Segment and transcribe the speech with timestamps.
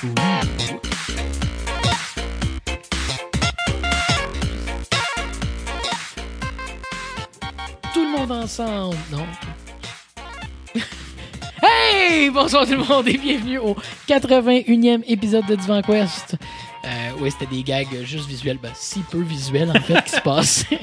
[0.00, 0.08] Tout
[7.96, 8.96] le monde ensemble.
[9.12, 9.26] Non?
[11.62, 12.30] hey!
[12.30, 13.76] Bonsoir tout le monde et bienvenue au
[14.08, 16.36] 81e épisode de Divan Quest.
[16.86, 20.20] Euh, oui, c'était des gags juste visuels, ben, si peu visuels en fait qui se
[20.22, 20.80] passaient.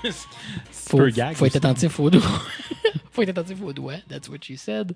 [0.70, 2.22] faut, peu gag faut être attentif aux doigts.
[3.12, 3.98] faut être attentif aux doigts.
[4.08, 4.94] That's what she said.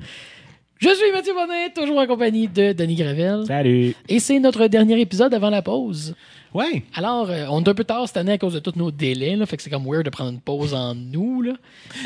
[0.83, 3.45] Je suis Mathieu Bonnet, toujours en compagnie de Denis Gravel.
[3.47, 3.95] Salut.
[4.09, 6.17] Et c'est notre dernier épisode avant la pause.
[6.53, 6.83] Ouais.
[6.93, 9.37] Alors, euh, on est un peu tard cette année à cause de tous nos délais,
[9.37, 11.41] là, fait que c'est comme weird de prendre une pause en nous.
[11.41, 11.53] Là.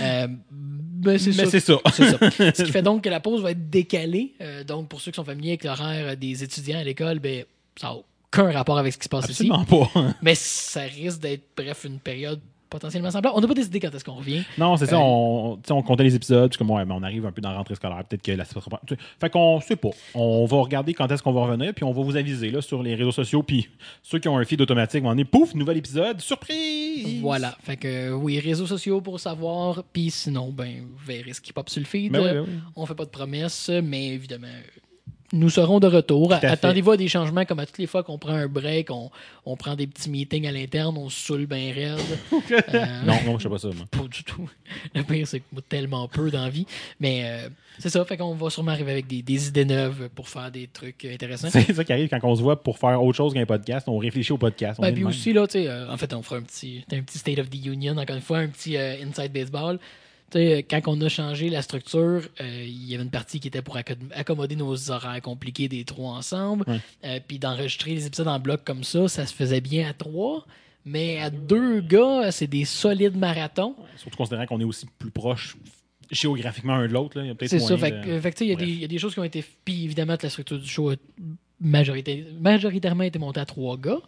[0.03, 1.47] Euh, ben, c'est ça.
[1.47, 1.79] c'est ça.
[1.91, 2.19] C'est ça.
[2.55, 4.35] Ce qui fait donc que la pause va être décalée.
[4.43, 7.45] Euh, donc, pour ceux qui sont familiers avec l'horaire des étudiants à l'école, ben,
[7.81, 9.89] ça n'a aucun rapport avec ce qui se passe Absolument ici.
[9.95, 10.15] pas.
[10.21, 13.37] Mais ça risque d'être, bref, une période potentiellement semblable.
[13.37, 14.43] On n'a pas décidé quand est-ce qu'on revient.
[14.59, 14.97] Non, c'est ça.
[14.97, 16.51] Euh, On, comptait les épisodes.
[16.51, 18.03] Puis comme, ouais, mais on arrive un peu dans la rentrée scolaire.
[18.05, 19.91] Peut-être que la Fait qu'on sait pas.
[20.15, 21.75] On va regarder quand est-ce qu'on va revenir.
[21.75, 23.43] Puis on va vous aviser là, sur les réseaux sociaux.
[23.43, 23.69] Puis
[24.03, 26.21] ceux qui ont un feed automatique vont en pouf, nouvel épisode.
[26.21, 27.21] Surprise!
[27.21, 27.57] Voilà.
[27.63, 29.83] Fait que, oui, réseaux sociaux pour savoir.
[29.93, 32.13] Puis sinon, ben, vous verrez ce qui pop sur le feed.
[32.13, 32.61] Ben oui, ben oui.
[32.75, 34.49] On fait pas de promesses, mais évidemment,
[35.33, 36.33] nous serons de retour.
[36.33, 39.11] Attendez-vous à des changements comme à toutes les fois qu'on prend un break, on,
[39.45, 41.99] on prend des petits meetings à l'interne, on se saoule bien raide.
[42.75, 43.69] Euh, Non, non, je sais pas ça.
[43.69, 43.87] moi.
[43.91, 44.49] Pas du tout.
[44.95, 46.67] Le pire, c'est que moi, tellement peu d'envie.
[47.01, 50.29] Mais euh, c'est ça, fait qu'on va sûrement arriver avec des, des idées neuves pour
[50.29, 51.49] faire des trucs intéressants.
[51.51, 53.89] C'est ça qui arrive quand on se voit pour faire autre chose qu'un podcast.
[53.89, 54.79] On réfléchit au podcast.
[54.79, 55.11] On Ben, est puis même.
[55.11, 57.51] aussi, là, tu sais, euh, en fait, on fera un petit, un petit State of
[57.51, 59.79] the Union, encore une fois, un petit euh, Inside Baseball.
[60.33, 63.77] Quand on a changé la structure, euh, il y avait une partie qui était pour
[63.77, 66.65] acco- accommoder nos horaires compliqués des trois ensemble.
[66.69, 66.81] Ouais.
[67.05, 70.45] Euh, puis d'enregistrer les épisodes en bloc comme ça, ça se faisait bien à trois.
[70.85, 73.75] Mais à deux gars, c'est des solides marathons.
[73.97, 75.57] Surtout considérant qu'on est aussi plus proche
[76.11, 77.19] géographiquement un de l'autre.
[77.19, 77.25] là.
[77.25, 77.75] Il y a peut-être C'est ça.
[77.75, 77.81] de-
[78.21, 78.69] fait il y, a des- Bref.
[78.69, 79.45] il y a des choses qui ont été.
[79.65, 80.97] Puis évidemment, la structure du show a
[81.61, 83.99] majoritairement été montée à trois gars.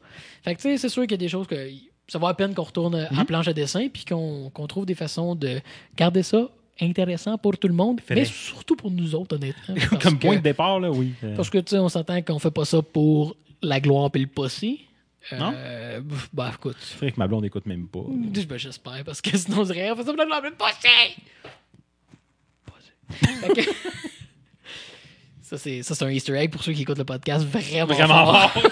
[0.42, 1.68] Fait que, tu sais, c'est sûr qu'il y a des choses que.
[2.08, 3.18] Ça vaut à peine qu'on retourne Mhm.
[3.18, 5.60] à planche à dessin puis qu'on trouve des façons de
[5.96, 6.48] garder ça
[6.80, 9.74] intéressant pour tout le monde, mais surtout pour nous autres, honnêtement.
[10.02, 11.12] Comme que- point de départ, là, oui.
[11.24, 14.18] Euh, Parce que, tu sais, on s'entend qu'on fait pas ça pour la gloire et
[14.20, 14.80] le passé.
[15.32, 16.00] Euh,
[16.32, 16.76] bah, écoute.
[16.80, 17.98] C'est vrai que ma blonde n'écoute même pas.
[18.08, 20.54] Ben, J'espère, parce que sinon, on dirait, on fait ça pour la gloire et le
[25.42, 28.26] Ça, c'est ça, c'est un Easter egg pour ceux qui écoutent le podcast vraiment, Vraiment
[28.26, 28.50] fort.
[28.52, 28.62] fort.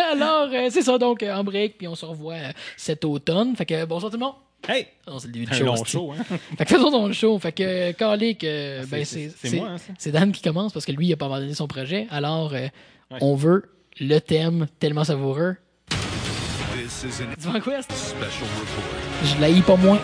[0.12, 3.54] Alors, euh, c'est ça, donc, euh, en break, puis on se revoit euh, cet automne.
[3.56, 4.34] Fait que, bonsoir tout le monde.
[4.68, 4.86] Hey!
[5.08, 5.64] Non, c'est le début Un show.
[5.64, 5.90] long hostie.
[5.92, 6.22] show, hein?
[6.58, 7.38] Fait que faisons donc le show.
[7.38, 9.92] Fait que, euh, euh, C'est- ben, c'est- c'est c'est c'est- moi, hein, ça?
[9.98, 12.06] c'est Dan qui commence parce que lui, il a pas abandonné son projet.
[12.10, 12.68] Alors, euh,
[13.10, 13.18] Ouais.
[13.22, 15.56] on veut le thème tellement savoureux.
[15.88, 19.34] This is an Divan Quest, special report.
[19.34, 19.98] je l'haïs pas moins.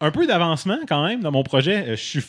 [0.00, 1.84] Un peu d'avancement quand même dans mon projet.
[1.90, 2.22] Je suis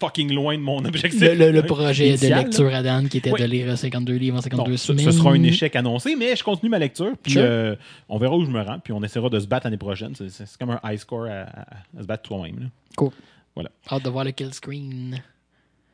[0.00, 1.20] fucking loin de mon objectif.
[1.20, 2.42] Le, le- le projet initial, de là.
[2.44, 3.40] lecture à Dan qui était Oui.
[3.40, 5.04] de lire 52 livres en 52 Bon, ce, semaines.
[5.04, 7.12] ce sera un échec annoncé, mais je continue ma lecture.
[7.22, 7.42] Puis Sure.
[7.44, 7.76] euh,
[8.08, 8.78] on verra où je me rends.
[8.80, 10.14] Puis on essaiera de se battre l'année prochaine.
[10.14, 12.58] C'est- comme un high score à, à- à se battre toi-même.
[12.60, 12.66] là.
[12.96, 13.10] Cool.
[13.54, 13.70] Voilà.
[13.90, 15.22] Hâte de voir le kill screen.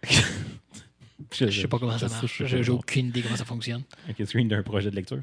[1.32, 2.42] Je, Je sais pas comment ça marche.
[2.44, 3.82] je J'ai aucune idée comment ça fonctionne.
[4.08, 5.22] Un kill screen d'un projet de lecture?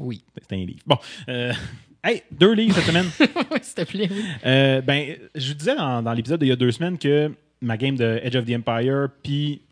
[0.00, 0.22] Oui.
[0.40, 0.80] C'est un livre.
[0.86, 0.96] Bon.
[1.28, 1.52] euh,
[2.04, 3.06] hey, deux livres cette semaine.
[3.62, 4.24] S'il te plaît, oui.
[4.46, 7.76] Euh, ben, je vous disais dans, dans l'épisode d'il y a deux semaines que ma
[7.76, 9.62] game de Edge of the Empire puis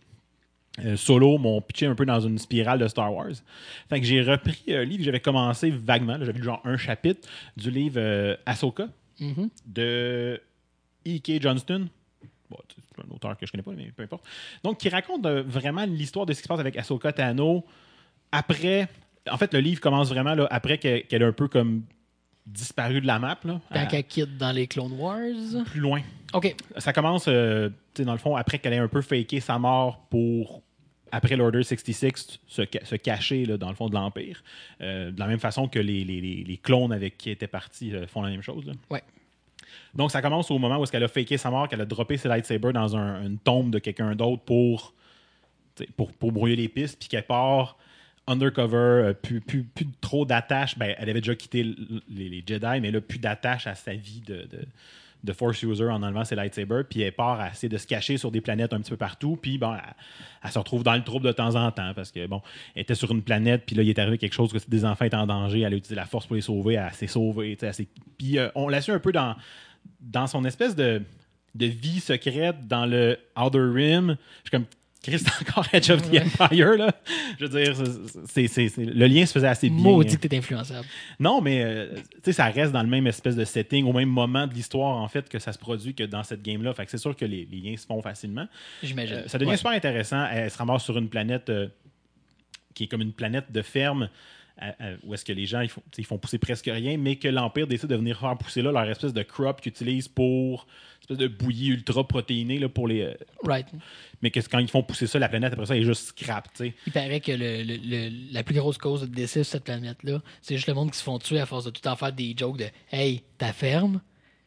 [0.84, 3.32] euh, Solo m'ont pitché un peu dans une spirale de Star Wars.
[3.90, 6.16] Fait que j'ai repris un livre que j'avais commencé vaguement.
[6.18, 8.88] J'avais lu genre un chapitre du livre euh, Ahsoka
[9.20, 9.50] Mhm.
[9.66, 10.40] de
[11.06, 11.40] E.K.
[11.42, 11.86] Johnston.
[12.50, 14.24] Bon, c'est un auteur que je connais pas, mais peu importe.
[14.64, 17.64] Donc, qui raconte euh, vraiment l'histoire de ce qui se passe avec Ahsoka Tano
[18.32, 18.88] après.
[19.30, 21.82] En fait, le livre commence vraiment là, après qu'elle qu'elle a un peu comme
[22.46, 23.38] disparu de la map.
[23.44, 25.64] Là, Quand elle quitte dans les Clone Wars.
[25.66, 26.00] plus loin.
[26.34, 26.54] OK.
[26.78, 29.58] Ça commence, euh, tu sais, dans le fond, après qu'elle ait un peu faké sa
[29.58, 30.62] mort pour,
[31.12, 34.42] après l'Order 66, se, ca- se cacher, là, dans le fond, de l'Empire.
[34.80, 37.46] Euh, de la même façon que les, les- les- les clones avec qui elle était
[37.46, 38.66] partis euh, font la même chose.
[38.66, 38.72] là.
[38.90, 39.02] Ouais.
[39.94, 42.16] Donc, ça commence au moment où est-ce qu'elle a faké sa mort, qu'elle a droppé
[42.16, 44.94] ses lightsabers dans un- une tombe de quelqu'un d'autre pour,
[45.96, 47.76] pour, pour brouiller les pistes, puis qu'elle part
[48.26, 50.78] undercover, euh, plus, plus, plus trop d'attache.
[50.78, 51.64] Ben, elle avait déjà quitté
[52.08, 54.48] les, Jedi, mais là, plus d'attache à sa vie de,
[55.24, 56.84] de, Force User en enlevant ses lightsabers.
[56.88, 59.36] Puis elle part à essayer de se cacher sur des planètes un petit peu partout.
[59.40, 59.74] Puis bon,
[60.42, 62.42] elle, se retrouve dans le trouble de temps en temps parce que bon,
[62.74, 65.04] elle était sur une planète, puis là, il est arrivé quelque chose que des enfants
[65.04, 65.60] étaient en danger.
[65.60, 66.74] Elle a utilisé la force pour les sauver.
[66.74, 67.56] Elle s'est sauvée.
[68.18, 69.36] Puis euh, on l'a su un peu dans,
[70.00, 71.02] dans son espèce de,
[71.54, 74.16] de vie secrète dans le Outer Rim.
[74.50, 74.66] Comme
[75.02, 76.94] Chris, c'est encore Edge of the Empire, là.
[77.40, 77.74] Je veux dire,
[78.28, 79.82] c'est- c'est- c'est- le lien se faisait assez bien.
[79.82, 80.86] Maudit que t'es influençable.
[81.18, 84.08] Non, mais euh, tu sais, ça reste dans le même espèce de setting, au même
[84.08, 86.72] moment de l'histoire, en fait, que ça se produit que dans cette game-là.
[86.74, 88.46] Fait que c'est sûr que les, les liens se font facilement.
[88.82, 89.16] J'imagine.
[89.16, 89.56] Euh, ça devient Ouais.
[89.56, 90.24] super intéressant.
[90.30, 91.66] Elle se ramasse sur une planète euh,
[92.74, 94.08] qui est comme une planète de ferme.
[95.04, 97.88] Où est-ce que les gens ils font, ils pousser presque rien, mais que l'Empire décide
[97.88, 100.66] de venir faire pousser là leur espèce de crop qu'ils utilisent pour
[101.00, 103.00] espèce de bouillie ultra protéinée là, pour les.
[103.02, 103.14] euh,
[103.44, 103.66] Right.
[104.22, 106.64] mais que quand ils font pousser ça, la planète après ça est juste scrap, tu
[106.66, 106.74] sais.
[106.86, 110.22] Il paraît que le, le- le- la plus grosse cause de décès sur cette planète-là,
[110.42, 112.34] c'est juste le monde qui se font tuer à force de tout en faire des
[112.38, 114.00] jokes de Hey, ta ferme.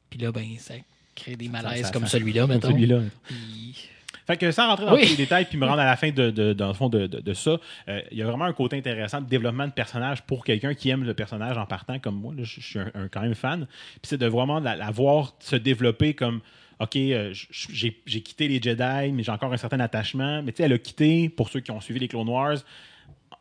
[0.09, 0.75] Puis là, ben, ça
[1.13, 2.69] crée des malaises ça- comme ça- celui-là, mettons.
[2.69, 3.01] celui-là.
[3.27, 3.89] Puis-
[4.27, 5.04] Fait que sans rentrer dans Oui.
[5.04, 7.06] tous les détails puis me rendre à la fin de, de- dans le fond de,
[7.07, 7.57] de- de ça,
[7.89, 10.89] euh, il y a vraiment un côté intéressant de développement de personnage pour quelqu'un qui
[10.89, 12.33] aime le personnage en partant comme moi.
[12.36, 13.66] là, je, je suis un, un- quand même fan.
[13.68, 16.42] Puis c'est de vraiment la, la voir se développer comme
[16.80, 20.42] OK, euh, j'ai j'ai quitté les Jedi, mais j'ai encore un certain attachement.
[20.44, 22.57] Mais tu sais, elle a quitté, pour ceux qui ont suivi les Clone Wars,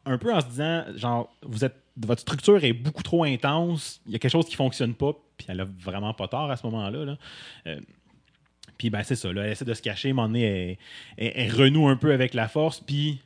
[0.06, 4.12] un peu en se disant, genre, vous êtes, votre structure est beaucoup trop intense, il
[4.12, 6.64] y a quelque chose qui fonctionne pas, puis elle a vraiment pas tort à ce
[6.66, 7.04] moment-là.
[7.04, 7.16] là.
[7.66, 7.80] Euh,
[8.78, 10.76] puis ben c'est ça, là, elle essaie de se cacher, donné, elle,
[11.16, 13.20] elle- elle renoue un peu avec la force, puis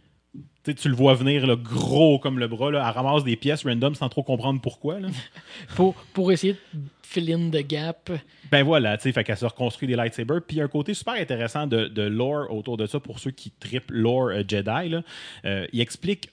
[0.64, 3.94] tu le vois venir là, gros comme le bras, là, elle ramasse des pièces random
[3.94, 5.00] sans trop comprendre pourquoi.
[5.00, 5.08] là.
[5.76, 6.58] pour, pour essayer de
[7.02, 8.10] fill in the gap.
[8.50, 10.42] Ben voilà, tu sais, fait qu'elle se reconstruit des lightsabers.
[10.46, 13.90] Puis un côté super intéressant de, de lore autour de ça pour ceux qui trippent
[13.90, 14.90] lore euh, Jedi.
[14.90, 15.02] Là.
[15.46, 16.28] Euh, il explique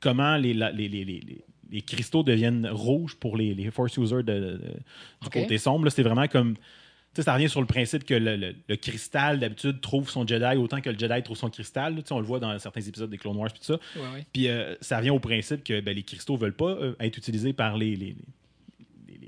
[0.00, 3.96] comment les, la- les, les, les, les- les cristaux deviennent rouges pour les, les Force
[3.96, 4.60] users de, de-
[5.22, 5.88] du côté sombre.
[5.90, 6.54] C'est vraiment comme.
[7.14, 10.80] Ça revient sur le principe que le, le- le cristal, d'habitude, trouve son Jedi autant
[10.80, 11.96] que le Jedi trouve son cristal.
[11.96, 12.02] là.
[12.02, 13.80] Tu sais, on le voit dans certains épisodes des Clone Wars puis tout ça.
[13.96, 14.26] Ouais, ouais.
[14.32, 17.52] Puis euh, ça revient au principe que ben, les cristaux veulent pas euh, être utilisés
[17.52, 18.14] par les, les,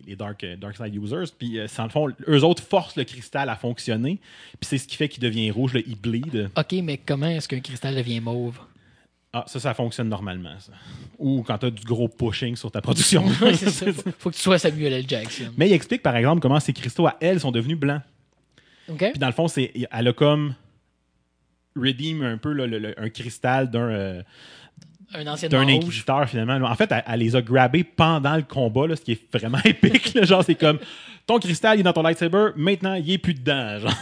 [0.07, 1.33] les- dark, euh, dark Side users.
[1.37, 4.21] Puis, sans le fond, eux autres forcent le cristal à fonctionner.
[4.61, 6.49] Puis c'est ce qui fait qu'il devient rouge, il bleed.
[6.57, 8.59] Ok, mais comment est-ce qu'un cristal devient mauve?
[9.33, 10.73] Ah, ça, ça fonctionne normalement, ça.
[11.19, 13.25] Ou quand tu as du gros pushing sur ta production.
[13.41, 13.93] Ouais, c'est ça.
[13.93, 15.05] Faut, faut que tu sois Samuel L.
[15.09, 15.53] Jackson.
[15.57, 18.03] Mais il explique, par exemple, comment ces cristaux à elle sont devenus blancs.
[18.89, 18.99] OK?
[19.11, 20.55] Puis dans le fond, c'est, elle a comme
[21.77, 24.23] redeem un peu là, le- le- un cristal d'un, euh,
[25.15, 26.55] Un ancien d'un inquisiteur finalement.
[26.69, 29.59] En fait, elle, elle les a grabés pendant le combat, là, ce qui est vraiment
[29.65, 30.15] épique.
[30.15, 30.23] là.
[30.25, 30.79] genre, c'est comme
[31.27, 33.79] ton cristal il est dans ton lightsaber, maintenant il est plus dedans.
[33.81, 33.93] Genre,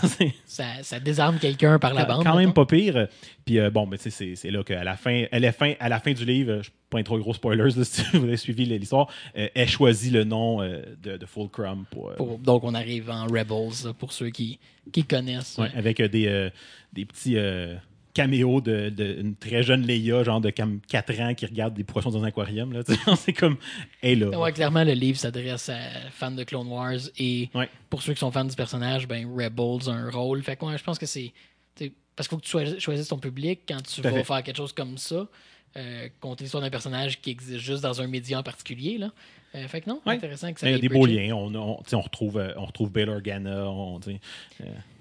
[0.46, 2.22] Ça, ça désarme quelqu'un par la bande.
[2.24, 3.08] quand même pas pire.
[3.44, 5.74] Puis euh, bon, ben, tu sais, c'est, c'est là qu'à la fin, elle est fin,
[5.80, 8.64] à la fin du livre, je pas trop gros spoilers là, si vous avez suivi
[8.64, 13.10] l'histoire, euh, elle choisit le nom euh, de, de Fulcrum pour, Pour- donc, on arrive
[13.10, 14.58] en Rebels, pour ceux qui,
[14.92, 15.58] qui connaissent.
[15.58, 16.50] Ouais, avec des,
[16.94, 17.36] des petits
[18.18, 21.84] euh, caméos d'une de, une très jeune Leia, genre de 4 ans, qui regarde des
[21.84, 22.72] poissons dans un aquarium.
[22.72, 22.80] Là,
[23.16, 23.56] c'est comme,
[24.02, 24.38] là.
[24.38, 25.78] Ouais, clairement, le livre s'adresse à
[26.10, 27.68] fans de Clone Wars et Ouais.
[27.90, 30.42] pour ceux qui sont fans du personnage, ben Rebels a un rôle.
[30.42, 31.32] Fait que ouais, je pense que c'est.
[32.16, 34.24] Parce qu'il faut que tu choisis- choisisses ton public quand tu vas fait.
[34.24, 35.28] faire quelque chose comme ça.
[35.76, 38.98] Euh, compter l'histoire d'un personnage qui existe juste dans un média en particulier.
[38.98, 39.12] Là.
[39.54, 40.14] Euh, fait que non, Ouais.
[40.16, 41.32] intéressant que ça Il y a des beaux liens.
[41.34, 43.66] On, retrouve, euh, on retrouve Bail Organa.
[43.70, 44.18] On, sais,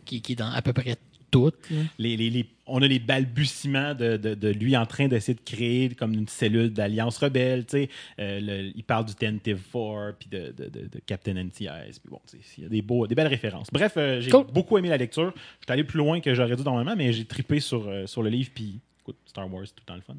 [0.05, 0.95] Qui, qui est dans à peu près
[1.31, 1.55] toutes.
[1.99, 5.41] les, les- les- on a les balbutiements de, de- de lui en train d'essayer de
[5.41, 7.65] créer comme une cellule d'alliance rebelle.
[7.65, 7.89] tu sais.
[8.19, 11.99] Euh, le- il parle du Tentative 4 puis de, de- Captain NTS.
[11.99, 13.67] Puis bon, tu sais, il y a des, beaux, des belles références.
[13.71, 14.45] Bref, euh, j'ai Cool.
[14.53, 15.31] beaucoup aimé la lecture.
[15.35, 18.21] Je suis allé plus loin que j'aurais dû normalement, mais j'ai trippé sur, euh, sur
[18.23, 18.49] le livre.
[18.53, 20.15] Puis écoute, Star Wars, tout le temps le fun.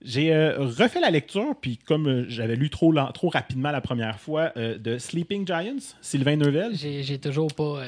[0.00, 3.80] J'ai euh, refait la lecture, puis comme euh, j'avais lu trop, lent- trop rapidement la
[3.80, 6.70] première fois, euh, de Sleeping Giants, Sylvain Neuvel.
[6.76, 7.82] J'ai j'ai toujours pas.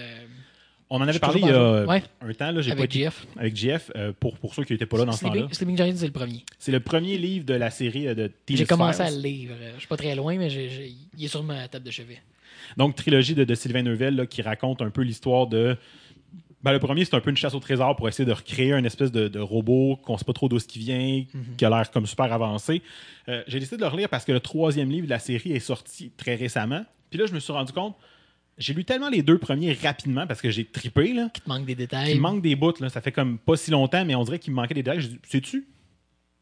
[0.93, 1.85] On en avait parlé il y a
[2.21, 2.51] un temps.
[2.51, 3.27] Là, avec GF.
[3.37, 5.47] avec JF, euh, pour, pour ceux qui n'étaient pas là dans ce temps-là.
[5.53, 6.45] Sleeping, Giants, c'est le premier.
[6.59, 9.51] C'est le premier livre de la série euh, de Teen J'ai commencé à le lire.
[9.53, 12.21] Euh, Je suis pas très loin, mais il est sur ma table de chevet.
[12.77, 15.77] Donc, trilogie de, de Sylvain Neuvel là, qui raconte un peu l'histoire de.
[16.63, 18.85] Ben, le premier, c'est un peu une chasse au trésor pour essayer de recréer un
[18.85, 21.25] espèce de, de robot qu'on ne sait pas trop d'où ce qui vient,
[21.57, 22.83] qui a l'air comme super avancé.
[23.29, 25.61] Euh, J'ai décidé de le relire parce que le troisième livre de la série est
[25.61, 26.85] sorti très récemment.
[27.09, 27.97] Puis là, je me suis rendu compte,
[28.61, 31.13] j'ai lu tellement les deux premiers rapidement parce que j'ai trippé.
[31.13, 32.11] Là, Il te manque des détails.
[32.13, 32.75] il me manque des bouts.
[32.81, 35.01] Là, ça fait comme pas si longtemps, mais on dirait qu'il me manquait des détails.
[35.01, 35.67] J'ai dit, sais-tu,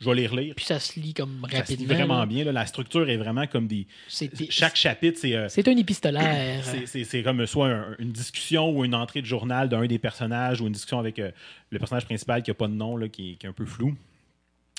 [0.01, 0.55] je vais les relire.
[0.55, 1.95] Puis ça se lit comme Ça se lit rapidement.
[1.95, 2.27] vraiment là.
[2.27, 2.45] bien.
[2.45, 2.53] là.
[2.53, 3.87] La structure est vraiment comme des.
[4.51, 5.35] Chaque chapitre, c'est.
[5.35, 6.63] euh, c'est un épistolaire.
[6.87, 10.67] c'est- comme soit un- une discussion ou une entrée de journal d'un des personnages ou
[10.67, 11.31] une discussion avec euh,
[11.71, 13.97] le personnage principal qui n'a pas de nom, là, qui, qui est un peu flou,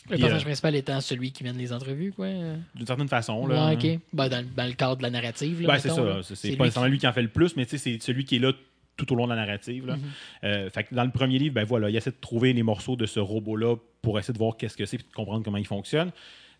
[0.05, 2.27] Le Puis, personnage euh, principal étant celui qui mène les entrevues, quoi.
[2.75, 3.45] d'une certaine façon.
[3.47, 3.99] Ouais, Là, ok.
[4.13, 5.61] Ben, dans, dans le cadre de la narrative.
[5.61, 6.19] là, Ben, c'est ça.
[6.35, 8.53] C'est- pas nécessairement lui qui en fait le plus, mais c'est celui qui est là
[8.97, 9.85] tout au long de la narrative.
[9.87, 9.95] là.
[9.97, 10.03] Mhm.
[10.45, 12.95] Euh, fait que dans le premier livre, ben voilà, il essaie de trouver les morceaux
[12.95, 15.67] de ce robot-là pour essayer de voir qu'est-ce que c'est et de comprendre comment il
[15.67, 16.11] fonctionne.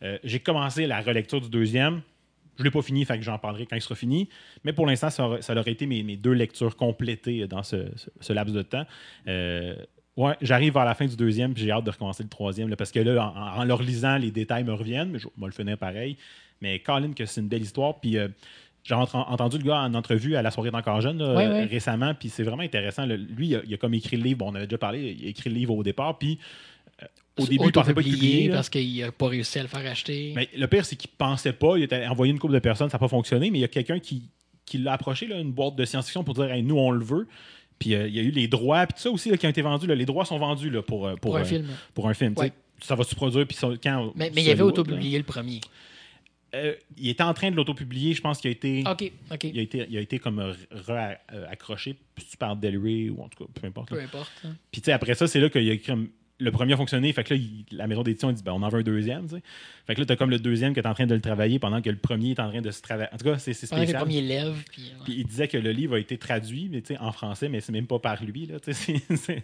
[0.03, 2.01] Euh, J'ai commencé la relecture du deuxième.
[2.57, 4.27] Je ne l'ai pas fini, fait que j'en parlerai quand il sera fini.
[4.65, 7.87] Mais pour l'instant, ça, aurait- ça aurait été mes, mes deux lectures complétées dans ce,
[7.95, 8.85] ce- ce laps de temps.
[9.27, 9.75] Euh,
[10.19, 12.75] Ouais, j'arrive vers la fin du deuxième, puis j'ai hâte de recommencer le troisième, là,
[12.75, 15.77] parce que là, en, leur lisant, les détails me reviennent, mais je vais le finir
[15.77, 16.17] pareil.
[16.61, 18.27] Mais Colin, que c'est une belle histoire, puis euh,
[18.83, 21.35] j'ai ent- entendu le gars en entrevue à la soirée d'encore jeune là,
[21.69, 23.05] récemment, puis c'est vraiment intéressant.
[23.05, 23.15] là.
[23.15, 25.25] Lui, il a, il a comme écrit le livre, bon, on avait déjà parlé, il
[25.25, 26.37] a écrit le livre au départ, puis
[27.01, 27.05] euh,
[27.37, 28.01] au début, il pensait pas
[28.49, 28.55] là.
[28.55, 30.33] parce qu'il n'a pas réussi à le faire acheter.
[30.35, 31.77] Mais le pire, c'est qu'il pensait pas.
[31.77, 33.69] Il a envoyé une couple de personnes, ça n'a pas fonctionné, mais il y a
[33.69, 34.23] quelqu'un qui,
[34.65, 37.25] qui l'a approché, là, une boîte de science-fiction, pour dire Hey, nous, on le veut.
[37.79, 39.49] Puis euh, il y a eu les droits, puis tout ça aussi là, qui ont
[39.49, 39.87] été vendus.
[39.87, 39.95] là.
[39.95, 41.67] les droits sont vendus là, pour, euh, pour, pour un euh, film.
[41.93, 42.33] pour un film.
[42.37, 42.51] Ouais.
[42.81, 44.11] Ça va se produire, puis quand.
[44.15, 45.61] Mais, mais il ça avait auto-publié le premier.
[46.55, 48.83] Euh, il était en train de l'auto-publier, je pense qu'il a été.
[48.89, 49.43] OK, OK.
[49.43, 50.53] Il a été, il a été comme
[51.49, 53.89] accroché, si tu parles d'Elray ou en tout cas, peu importe.
[53.89, 54.31] Peu importe.
[54.45, 54.55] hein.
[54.71, 57.11] Puis tu sais, après ça, c'est là qu'il y a comme le premier a fonctionné,
[57.13, 59.27] fait que là, il- la maison d'édition a dit ben, on en veut un deuxième.
[59.27, 59.41] tu sais.
[59.87, 61.81] Fait que là, t'as comme le deuxième qui est en train de le travailler pendant
[61.81, 63.09] que le premier est en train de se travailler.
[63.13, 64.01] En tout cas, c'est Pendant que le spécial.
[64.01, 64.55] premier lève.
[64.71, 65.03] Puis, ouais.
[65.03, 67.87] Puis il disait que le livre a été traduit mais, en français, mais c'est même
[67.87, 68.45] pas par lui.
[68.45, 69.43] Là, c'est-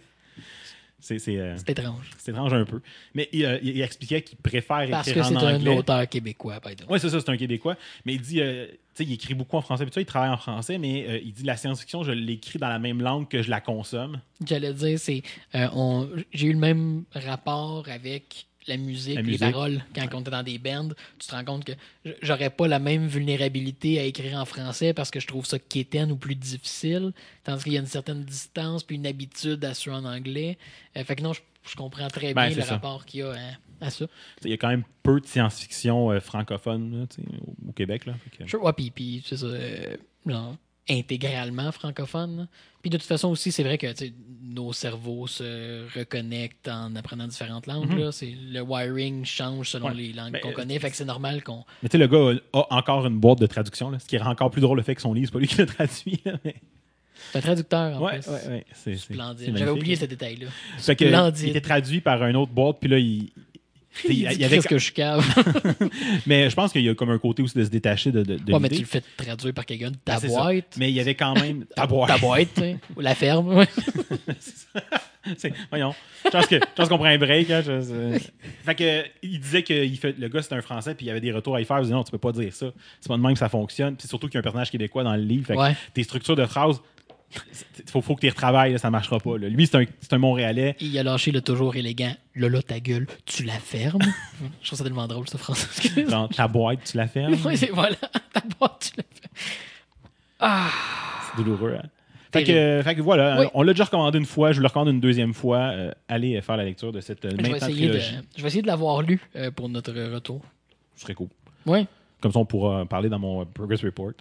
[1.06, 2.10] c'est- c'est c'est, euh, C'est étrange.
[2.18, 2.80] c'est étrange un peu.
[3.14, 5.76] Mais il, euh, il- expliquait qu'il préfère Parce que écrire c'est en un anglais.
[5.78, 6.74] auteur québécois, by.
[6.88, 7.76] Oui, c'est ça, c'est un Québécois.
[8.04, 10.36] Mais il dit, euh, tu sais, il écrit beaucoup en français, puis il travaille en
[10.36, 13.60] français, mais il dit la science-fiction, je l'écris dans la même langue que je la
[13.60, 14.20] consomme.
[14.46, 15.22] J'allais dire, c'est.
[15.54, 19.40] on- J'ai eu le même rapport avec la musique, La les musique.
[19.40, 20.88] paroles, quand on était dans des bands.
[21.18, 21.72] Tu te rends compte que
[22.22, 26.10] j'aurais pas la même vulnérabilité à écrire en français parce que je trouve ça quétaine
[26.12, 27.12] ou plus difficile,
[27.44, 30.58] tandis qu'il y a une certaine distance puis une habitude à suivre en anglais.
[30.96, 32.74] Euh, fait que non, je, je comprends très Ben, bien le ça.
[32.74, 34.06] rapport qu'il y a à, à ça.
[34.44, 37.06] Il y a quand même peu de science-fiction euh, francophone là,
[37.46, 38.06] au, au Québec.
[38.06, 39.96] Là, que- Sure, ouais, puis, puis c'est ça, euh,
[40.26, 40.56] genre,
[40.88, 42.48] intégralement francophone.
[42.82, 43.86] Puis de toute façon aussi, c'est vrai que
[44.42, 47.90] nos cerveaux se reconnectent en apprenant différentes langues.
[47.90, 47.98] Mhm.
[47.98, 48.12] là.
[48.12, 49.94] C'est Le wiring change selon Ouais.
[49.94, 50.78] les langues Ben, qu'on euh, connaît.
[50.78, 51.64] Fait que c'est normal qu'on.
[51.82, 54.30] Mais tu sais, le gars a encore une boîte de traduction, là, ce qui rend
[54.30, 56.22] encore plus drôle le fait que son livre, c'est pas lui qui l'a traduit.
[56.44, 56.54] mais-
[57.32, 58.28] C'est un traducteur en Ouais, plus.
[58.30, 58.66] ouais, ouais.
[58.72, 59.56] C'est, Splendide.
[59.56, 60.46] J'avais oublié ce détail-là.
[60.78, 61.42] Splendide.
[61.44, 63.30] il était traduit par une autre boîte, puis là, il.
[64.04, 65.24] Il, y avait, Christ que je cave.
[66.26, 68.36] mais je pense qu'il y a comme un côté aussi de se détacher de, de,
[68.36, 70.26] de ouais, mais tu le fais traduire par quelqu'un de ta ça.
[70.28, 70.76] boîte.
[70.78, 72.08] Mais il y avait quand même ta boîte.
[72.08, 72.60] Ta boîte.
[72.96, 73.64] Ou la ferme.
[75.38, 75.92] C'est- voyons.
[76.24, 77.50] Je pense que je pense qu'on prend un break.
[77.50, 78.32] hein, je- c'est-
[78.64, 81.10] fait que il disait que il fait, le gars c'était un français puis il y
[81.10, 81.78] avait des retours à y faire.
[81.78, 82.66] Il disait non, tu peux pas dire ça.
[83.00, 83.96] C'est pas de même que ça fonctionne.
[83.96, 85.46] Puis surtout qu'il y a un personnage québécois dans le livre.
[85.46, 85.74] Fait que Ouais.
[85.94, 86.80] tes structures de phrases,
[87.86, 89.38] faut, faut que tu les retravailles, là, ça marchera pas.
[89.38, 89.48] là.
[89.48, 90.76] Lui, c'est un, Montréalais.
[90.80, 92.14] Il a lâché le toujours élégant.
[92.34, 94.00] Lola, ta gueule, tu la fermes?
[94.62, 95.68] je trouve ça tellement drôle, cette phrase.
[96.08, 97.36] Dans ta boîte, tu la fermes?
[97.44, 97.96] Oui, c'est voilà.
[98.32, 99.04] Ta boîte, tu la
[100.40, 100.70] fermes.
[101.36, 101.76] C'est douloureux.
[101.82, 101.86] hein.
[102.32, 102.58] Fait que, Terrible.
[102.58, 103.46] euh, fait que voilà, Oui.
[103.54, 105.58] on l'a déjà recommandé une fois, je vous le recommande une deuxième fois.
[105.72, 108.18] Euh, allez faire la lecture de cette euh, Je vais, essayer de, trilogie.
[108.36, 110.42] je vais essayer de l'avoir lu euh, pour notre retour.
[110.96, 111.28] Ce serait cool.
[111.64, 111.86] Oui.
[112.20, 114.12] Comme ça, on pourra parler dans mon Progress Report.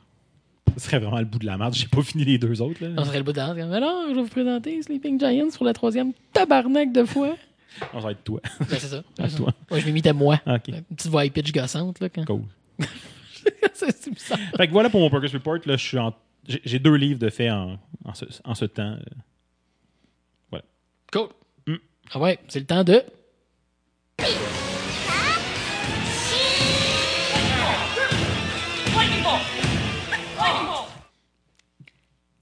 [0.77, 1.73] Ce serait vraiment le bout de la merde.
[1.73, 2.83] J'ai pas fini les deux autres.
[2.83, 2.89] Là.
[2.97, 5.65] On serait le bout de la comme, Alors, je vais vous présenter Sleeping Giants pour
[5.65, 7.35] la troisième tabarnak de fois.
[7.93, 8.41] Ça va être toi.
[8.59, 9.03] Ben, c'est ça.
[9.19, 9.53] À toi.
[9.71, 10.39] Ouais, je m'imite à moi.
[10.45, 10.59] Une
[10.95, 11.99] petite voix pitch gossante.
[11.99, 12.25] Là, quand...
[12.25, 12.41] Cool.
[13.73, 14.39] c'est bizarre.
[14.57, 15.59] Fait que voilà pour mon Progress Report.
[15.65, 16.13] Là, je suis en-
[16.47, 18.97] j'ai, deux livres de fait en, en, ce, en ce temps.
[20.53, 20.59] euh.
[21.11, 21.29] Cool.
[21.67, 21.75] Mm.
[22.13, 23.01] Ah ouais, c'est le temps de.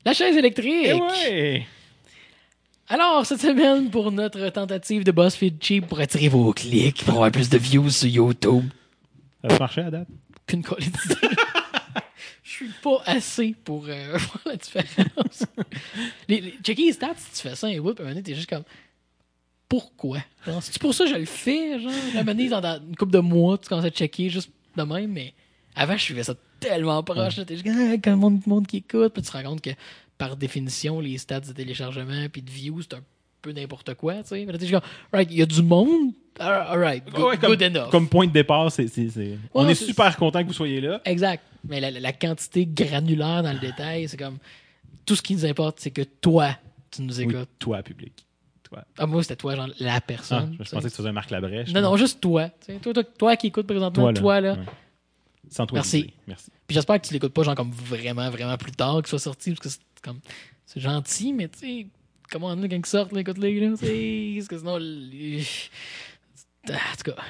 [0.06, 0.86] La chaise électrique.
[0.86, 1.66] Eh ouais!
[2.90, 7.32] Alors, cette semaine, pour notre tentative de BuzzFeed Cheap pour attirer vos clics, pour avoir
[7.32, 8.66] plus de views sur YouTube,
[9.48, 10.08] Ça a marché à date?
[10.46, 10.98] qu'une qualité.
[12.44, 15.46] Je suis pas assez pour euh, voir la différence.
[16.28, 18.24] les, les- checker les stats, si tu fais ça un whoop, à un moment donné,
[18.24, 18.64] t'es juste comme.
[19.70, 20.20] Pourquoi?
[20.62, 23.20] C'est pour ça que je le fais, genre, la manière dans, dans une couple de
[23.20, 25.34] mois, tu commences à checker juste de même, mais
[25.76, 28.78] avant, je suivais ça tellement proche, là, t'es juste comme, ah, le monde, monde qui
[28.78, 29.72] écoute, puis tu te rends compte que,
[30.18, 33.02] par définition, les stats de téléchargement puis de views, c'est un
[33.42, 34.46] peu n'importe quoi, tu sais.
[34.46, 37.38] Mais là, t'es juste comme, right, il y a du monde, Ah, alright, good, Ouais,
[37.38, 37.90] comme, good enough.
[37.92, 40.82] comme point de départ, c'est, c'est- c'est- on Ouais, est super content que vous soyez
[40.82, 41.00] là.
[41.06, 41.44] Exact.
[41.68, 44.38] Mais la, la quantité granulaire dans le détail, c'est comme.
[45.06, 46.58] Tout ce qui nous importe, c'est que toi,
[46.90, 47.50] tu nous Oui, écoutes.
[47.60, 48.14] toi, public.
[48.64, 48.84] Toi.
[48.98, 50.54] Ah, moi, c'était toi, genre, la Ah, personne.
[50.58, 50.76] je tu sais.
[50.76, 51.72] pensais que tu faisais Marc Labrèche.
[51.72, 52.50] non, non, juste toi.
[52.82, 54.54] Toi, toi, toi qui écoutes présentement, toi, là.
[54.54, 54.60] Ouais.
[55.50, 55.78] Sans toi.
[55.78, 56.14] Merci.
[56.28, 56.50] Merci.
[56.68, 59.52] Puis j'espère que tu l'écoutes pas, genre, comme vraiment, vraiment plus tard qu'il soit sorti,
[59.52, 60.20] parce que c'est comme.
[60.66, 61.88] C'est gentil, mais tu sais.
[62.32, 63.70] Comment on est quand ils sortent, écoute-les, là.
[63.70, 63.82] Parce
[64.48, 64.80] que sinon.
[66.70, 67.22] Ah, En tout cas,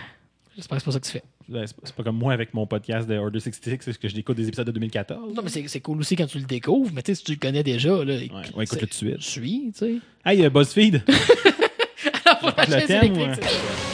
[0.56, 1.24] j'espère que c'est pas ça que tu fais.
[1.50, 4.38] Ouais, C'est pas- comme moi avec mon podcast de Order 66, c'est que je découvre
[4.38, 5.34] des épisodes de 2014.
[5.34, 7.38] Non, mais c'est cool aussi quand tu le découvres, mais tu sais, si tu le
[7.40, 8.16] connais déjà, là.
[8.16, 9.22] Ouais, ouais, écoute-le tout de suite.
[9.22, 9.96] Suis, tu sais.
[10.24, 11.04] Hey, euh, BuzzFeed!
[12.40, 12.86] Pour la ouais.
[12.88, 13.93] c'est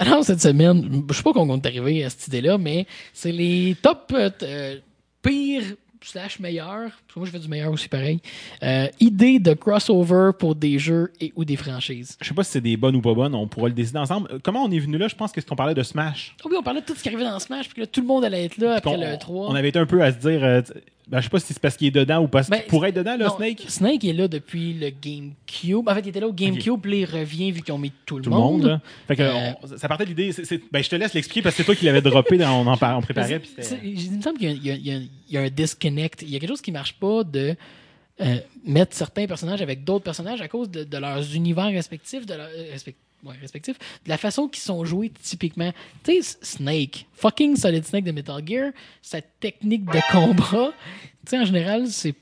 [0.00, 3.32] Alors, cette semaine, je sais pas comment on est arrivé à cette idée-là, mais c'est
[3.32, 4.76] les top euh, euh,
[5.22, 5.62] pires
[6.02, 8.20] slash meilleur, parce que moi je fais du meilleur aussi pareil,
[8.62, 12.16] euh, idée de crossover pour des jeux et ou des franchises.
[12.22, 14.28] Je sais pas si c'est des bonnes ou pas bonnes, on pourra le décider ensemble.
[14.32, 15.08] Euh, Comment on est venu là?
[15.08, 16.34] Je pense que c'est qu'on parlait de Smash.
[16.42, 18.00] Oh oui, on parlait de tout ce qui arrivait dans Smash, puis que là, tout
[18.00, 19.50] le monde allait être là après Qu'on- le 3.
[19.50, 20.62] On avait été un peu à se dire, euh,
[21.10, 22.90] ben, je sais pas si c'est parce qu'il est dedans ou parce qu'il Ben, pourrait
[22.90, 23.64] être dedans, là, Non, Snake.
[23.68, 25.88] Snake est là depuis le GameCube.
[25.88, 28.16] En fait, il était là au GameCube, puis il revient vu qu'ils ont mis tout
[28.18, 28.80] le Tout le monde.
[29.08, 30.30] Fait que, Euh, on- ça partait de l'idée.
[30.72, 32.74] Ben, je te laisse l'expliquer parce que c'est toi qui l'avais droppé, dans, on en
[32.74, 33.40] on préparait.
[33.40, 33.50] puis
[33.82, 36.22] Il me semble qu'il y a- y, y un disconnect.
[36.22, 37.56] Il y a quelque chose qui marche pas de
[38.22, 38.36] euh,
[38.66, 42.46] mettre certains personnages avec d'autres personnages à cause de, de leurs univers respectifs, de leur,
[42.54, 45.72] euh, respect- ouais, respectifs, de la façon qu'ils sont joués typiquement.
[46.04, 48.72] Tu sais, Snake, fucking Solid Snake de Metal Gear,
[49.02, 50.72] sa technique de combat,
[51.24, 52.14] tu sais, en général, c'est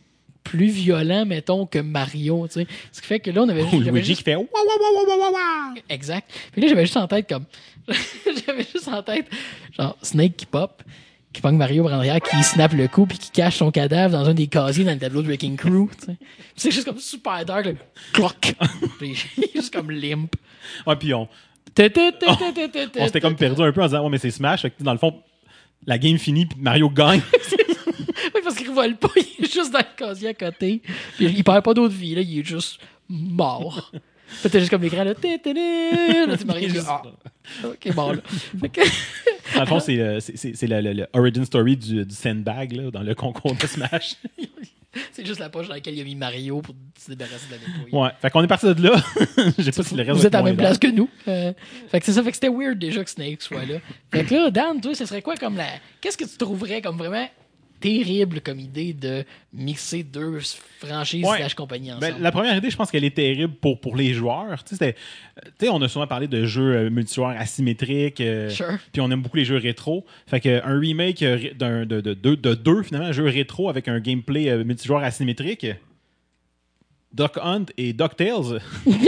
[0.45, 2.67] plus violent, mettons, que Mario, tu sais.
[2.91, 4.35] Ce qui fait que là, on avait j'avais Luigi juste- qui fait.
[5.91, 6.31] Exact.
[6.53, 7.45] Puis là, j'avais juste en tête comme.
[8.47, 9.27] j'avais juste en tête,
[9.77, 10.83] genre, Snake qui pop,
[11.39, 14.35] qui pogne Mario arrière, qui snap le coup, puis qui cache son cadavre dans un
[14.35, 15.89] des casiers dans le tableau de Wrecking Crew.
[16.57, 17.73] C'est juste comme super dark, là.
[18.13, 18.57] Cloc!
[18.99, 20.35] Puis il est juste comme limp.
[20.85, 21.29] Ouais, puis on,
[21.77, 21.93] té,
[22.97, 24.67] on s'était comme perdu un peu en disant, ouais, mais c'est Smash.
[24.81, 25.23] Dans le fond,
[25.87, 27.23] la game finit, puis Mario gagne.
[28.35, 30.83] Oui, parce qu'il vole pas, il est juste dans le casier à côté.
[31.17, 33.93] Puis il perd pas d'autre vie, là, il est juste mort.
[34.43, 35.15] T'as juste comme l'écran, là.
[36.45, 37.03] Mario, ah,
[37.65, 38.19] ok, bon, là.
[38.61, 38.81] Fait que.
[39.55, 42.91] Dans le fond, c'est euh, c'est- c'est- c'est le, origin story du, du sandbag là,
[42.91, 44.17] dans le concours de Smash.
[45.13, 47.59] C'est juste la poche dans laquelle il a mis Mario pour se débarrasser de la
[47.59, 48.01] dépouille.
[48.01, 48.09] Ouais.
[48.21, 48.97] Fait qu'on est parti de là.
[49.59, 51.09] Je sais pas si le reste Vous êtes à la même place que nous.
[51.29, 51.53] Euh,
[51.89, 53.77] fait que c'est ça, fait que c'était weird déjà que Snake soit là.
[54.11, 55.67] Fait que là, Dan, toi, ce serait quoi comme la.
[56.01, 57.29] Qu'est-ce que tu trouverais comme vraiment
[57.81, 60.41] terrible comme idée de mixer deux
[60.81, 61.39] franchises Ouais.
[61.39, 62.23] slash compagnies Ben, ensemble?
[62.23, 64.63] la première idée, je pense qu'elle est terrible pour, pour les joueurs.
[64.67, 64.95] Sais,
[65.69, 68.21] on a souvent parlé de jeux euh, multijoueurs asymétriques.
[68.21, 68.79] euh, Sure.
[68.93, 70.05] Puis on aime beaucoup les jeux rétro.
[70.27, 73.89] Fait que un remake euh, d'un- de, de, de, de deux, finalement, jeux rétro avec
[73.89, 75.67] un gameplay euh, multijoueur asymétrique.
[77.15, 78.61] Duck Hunt et DuckTales.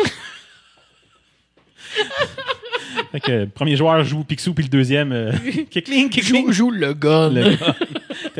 [3.12, 5.32] fait que premier joueur joue Picsou, puis le deuxième, euh,
[5.70, 6.46] kickling, kickling.
[6.46, 7.30] Joue, joue le gun.
[7.30, 7.76] Le gars.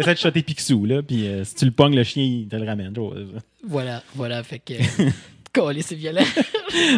[0.00, 2.57] T'essaies de shotter Picsou, là, puis euh, si tu le pognes, le chien, il te
[2.57, 2.95] le ramène.
[3.63, 4.75] Voilà, voilà, fait que.
[5.52, 6.25] Calé, c'est violent.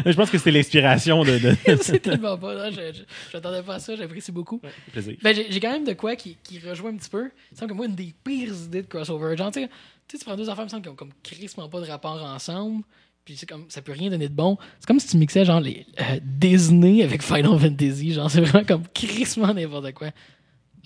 [0.05, 1.57] je pense que c'était l'inspiration de, de...
[1.81, 2.55] c'est tellement pas.
[2.55, 4.61] là, Je, j'attendais pas à ça, j'apprécie beaucoup.
[4.93, 5.17] plaisir.
[5.23, 7.31] Ben, j'ai, quand même de quoi qui, qui rejoint un petit peu.
[7.51, 9.71] Il me semble que moi, une des pires idées de crossover, genre, tu sais,
[10.07, 12.85] tu prends deux affaires, il me semble, qui ont comme crissement pas de rapport ensemble,
[13.25, 14.59] puis c'est comme, ça peut rien donner de bon.
[14.81, 18.67] C'est comme si tu mixais, genre, les euh, Disney avec Final Fantasy, genre, c'est vraiment
[18.67, 20.11] comme crissement n'importe quoi.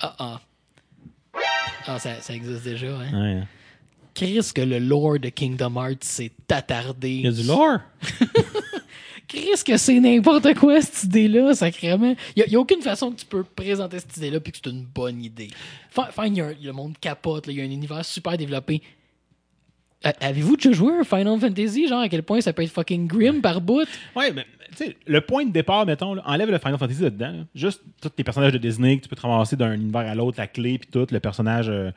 [0.00, 0.40] Ah, ah.
[1.86, 3.38] Ah, ça, ça existe déjà, hein.
[3.38, 3.42] Ouais.
[4.14, 7.10] Chris, que le lore de Kingdom Hearts s'est attardé.
[7.10, 7.78] Il y a du lore?
[9.28, 12.14] Chris, que c'est n'importe quoi, cette idée-là, sacrément.
[12.34, 14.84] Il n'y a, aucune façon que tu peux présenter cette idée-là puis que c'est une
[14.84, 15.50] bonne idée.
[15.90, 18.82] Fine, il y a un- le monde capote, il y a un univers super développé.
[20.20, 23.40] Avez-vous déjà joué à Final Fantasy, genre à quel point ça peut être fucking grim
[23.40, 23.88] par bout?
[24.14, 24.46] Ouais, mais
[25.06, 27.32] le point de départ, mettons, enlève le Final Fantasy là-dedans.
[27.32, 27.44] là.
[27.54, 30.38] Juste tous les personnages de Disney que tu peux te ramasser d'un univers à l'autre,
[30.38, 31.68] la clé, puis tout, le personnage.
[31.68, 31.90] euh,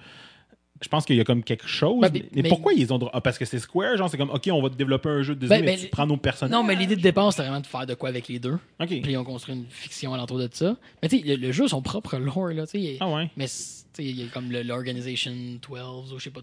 [0.82, 2.00] je pense qu'il y a comme quelque chose.
[2.02, 3.10] Ben, mais, mais- mais mais- pourquoi ils ont.
[3.14, 5.42] Ah, parce que c'est Square, genre, c'est comme, OK, on va développer un jeu de
[5.42, 6.52] Disney, Ben, mais ben, tu prends nos personnages.
[6.58, 8.58] Non, mais l'idée de départ, c'était vraiment de faire de quoi avec les deux.
[8.80, 8.88] OK.
[8.88, 10.76] Puis ils ont construit une fiction alentour de ça.
[11.04, 12.98] Mais tu sais, le, le jeu a son propre lore, là, tu sais.
[13.00, 13.30] Ah ouais.
[13.36, 16.42] Mais tu sais, il y a comme l'Organization 12, ou je sais pas,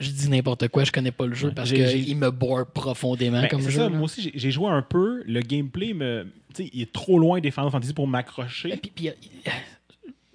[0.00, 3.40] je dis n'importe quoi, je connais pas le jeu Ouais, parce qu'il me bore profondément
[3.40, 3.70] Ben, comme jeu.
[3.70, 5.22] ça, moi aussi, j'ai- joué un peu.
[5.26, 8.76] Le gameplay, me, tu sais, il est trop loin des Final Fantasy pour m'accrocher.
[8.76, 9.12] Puis- puis, euh,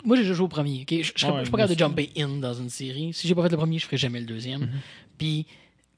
[0.08, 0.86] moi, j'ai joué au premier.
[0.89, 3.13] Je, Ouais, je suis pas moi capable de jumper in dans une série.
[3.13, 4.62] Si j'ai pas fait le premier, je ferai jamais le deuxième.
[4.62, 4.70] Mhm.
[5.17, 5.46] Puis,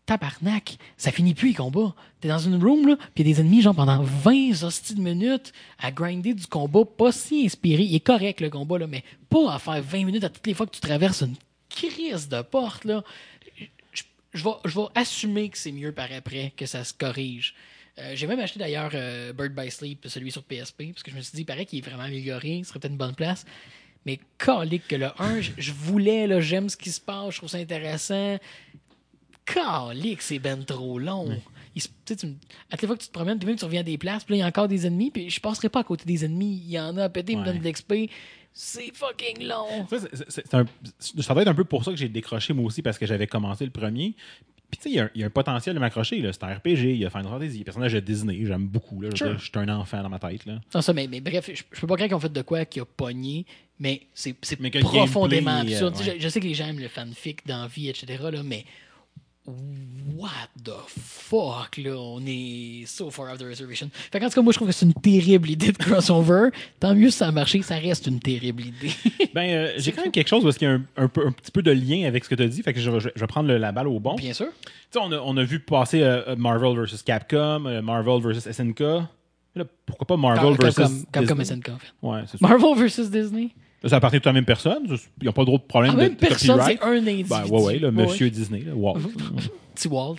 [0.05, 1.93] tabarnak, ça finit plus les combats.
[2.19, 4.95] T'es dans une room, là, puis il y a des ennemis, genre, pendant 20 hosties
[4.95, 7.83] de minutes à grinder du combat pas si inspiré.
[7.83, 10.55] Il est correct, le combat, là, mais pas à faire 20 minutes à toutes les
[10.55, 11.35] fois que tu traverses une
[11.69, 13.03] crise de porte, là.
[13.93, 17.53] Je, je vais, je vais assumer que c'est mieux par après, que ça se corrige.
[17.99, 21.15] Euh, J'ai même acheté d'ailleurs euh, Bird by Sleep, celui sur PSP, parce que je
[21.15, 23.45] me suis dit, il paraît qu'il est vraiment amélioré, ce serait peut-être une bonne place.
[24.05, 27.49] Mais calique que le 1, je, voulais, là, j'aime ce qui se passe, je trouve
[27.49, 28.37] ça intéressant.
[29.45, 31.29] Calique, c'est ben trop long.
[31.75, 32.33] Il se- tu me-
[32.71, 34.33] à les fois que tu te promènes, puis même tu reviens à des places, puis
[34.33, 36.61] là, il y a encore des ennemis, puis je passerai pas à côté des ennemis.
[36.65, 37.51] Il y en a à péter, il me Ouais.
[37.53, 38.09] donne de l'XP.
[38.53, 39.87] C'est fucking long.
[39.89, 40.65] Ça, un-
[41.21, 43.27] ça doit être un peu pour ça que j'ai décroché moi aussi parce que j'avais
[43.27, 44.15] commencé le premier.
[44.71, 46.21] Puis tu sais, il y a un- il y, a un potentiel de m'accrocher.
[46.31, 48.39] C'est un RPG, il y a Final Fantasy, il y a des personnages de Disney,
[48.45, 49.01] j'aime beaucoup.
[49.01, 49.09] Là.
[49.11, 49.39] Je Sure.
[49.41, 50.45] suis un enfant dans ma tête.
[50.45, 50.59] Là.
[50.75, 52.65] Non, ça, mais, mais bref, je, je peux pas croire qu'ils ont fait de quoi
[52.65, 53.45] qui a pogné,
[53.79, 54.33] mais c'est
[54.81, 55.93] profondément gameplay, absurde.
[55.95, 56.17] euh, Tu sais, ouais.
[56.19, 58.65] Je, je sais que les gens aiment le fanfic dans vie, etc., là, mais
[60.15, 60.29] what
[60.63, 63.89] the fuck, là, on est so far off the reservation.
[64.11, 66.49] Fait qu'en tout cas, moi, je trouve que c'est une terrible idée de crossover.
[66.79, 68.91] Tant mieux si ça a marché, ça reste une terrible idée.
[69.33, 71.31] Ben, euh, j'ai quand même quelque chose parce qu'il y a un, un peu- un
[71.31, 72.61] petit peu de lien avec ce que tu as dit.
[72.63, 74.15] Fait que je, vais- je vais prendre le- la balle au bon.
[74.15, 74.47] Tu Bien sûr.
[74.91, 77.03] sais, on a, on a vu passer euh, Marvel vs.
[77.05, 78.51] Capcom, euh, Marvel vs.
[78.51, 78.79] SNK.
[79.55, 80.75] Là, pourquoi pas Marvel vs.
[80.75, 81.59] Capcom, Capcom Disney?
[81.61, 81.87] SNK, en fait.
[82.01, 82.21] Ouais.
[82.41, 83.49] Marvel versus Disney?
[83.85, 84.83] Ça appartient à la même personne.
[85.21, 86.79] Ils n'ont pas d'autres problèmes Ah, de même personne, copyright.
[86.81, 87.29] c'est un individu.
[87.29, 88.31] Ben, ouais, ouais, Ouais, Monsieur ouais.
[88.31, 88.99] Disney, là, Walt.
[89.75, 90.17] Petit Walt.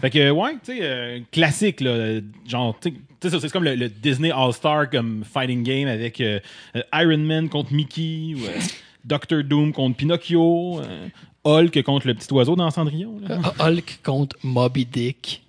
[0.00, 3.74] Fait que, ouais, tu sais, euh, classique, là, euh, genre, tu sais, c'est comme le,
[3.74, 6.40] le Disney All-Star comme fighting game avec euh,
[6.76, 8.50] euh, Iron Man contre Mickey, ou euh,
[9.04, 11.08] Doctor Doom contre Pinocchio, euh,
[11.44, 13.18] Hulk contre le petit oiseau dans Cendrillon.
[13.28, 13.38] là.
[13.60, 15.42] Euh, Hulk contre Moby Dick.